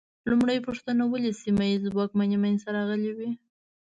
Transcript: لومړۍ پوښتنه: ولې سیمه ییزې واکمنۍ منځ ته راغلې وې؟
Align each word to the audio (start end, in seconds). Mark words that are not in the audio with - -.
لومړۍ 0.29 0.57
پوښتنه: 0.67 1.03
ولې 1.07 1.31
سیمه 1.41 1.65
ییزې 1.69 1.89
واکمنۍ 1.93 2.37
منځ 2.43 2.59
ته 2.65 2.69
راغلې 2.77 3.11
وې؟ 3.17 3.29